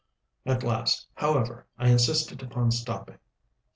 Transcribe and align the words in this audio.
At 0.47 0.63
last, 0.63 1.05
however, 1.13 1.67
I 1.77 1.89
insisted 1.89 2.41
upon 2.41 2.71
stopping. 2.71 3.19